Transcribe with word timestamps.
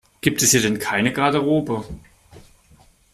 Gibt 0.21 0.41
es 0.41 0.49
hier 0.49 0.63
denn 0.63 0.79
keine 0.79 1.13
Garderobe? 1.13 1.85